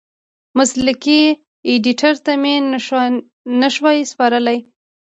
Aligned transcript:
مسلکي 0.57 1.21
ایډېټر 1.69 2.13
ته 2.25 2.31
مې 2.41 2.55
نشوای 3.61 3.97
سپارلی. 4.11 4.59